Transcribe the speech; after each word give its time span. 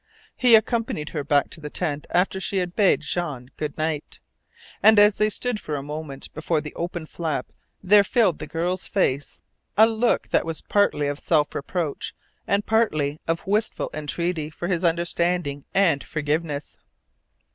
He 0.35 0.55
accompanied 0.55 1.09
her 1.09 1.23
back 1.23 1.51
to 1.51 1.61
the 1.61 1.69
tent 1.69 2.07
after 2.09 2.39
she 2.41 2.57
had 2.57 2.75
bade 2.75 3.01
Jean 3.01 3.51
good 3.55 3.77
night, 3.77 4.19
and 4.81 4.97
as 4.97 5.17
they 5.17 5.29
stood 5.29 5.59
for 5.59 5.75
a 5.75 5.83
moment 5.83 6.33
before 6.33 6.59
the 6.59 6.73
open 6.73 7.05
flap 7.05 7.51
there 7.83 8.03
filled 8.03 8.39
the 8.39 8.47
girl's 8.47 8.87
face 8.87 9.41
a 9.77 9.85
look 9.85 10.29
that 10.29 10.43
was 10.43 10.61
partly 10.61 11.05
of 11.05 11.19
self 11.19 11.53
reproach 11.53 12.15
and 12.47 12.65
partly 12.65 13.21
of 13.27 13.45
wistful 13.45 13.91
entreaty 13.93 14.49
for 14.49 14.67
his 14.67 14.83
understanding 14.83 15.65
and 15.71 16.03
forgiveness. 16.03 16.79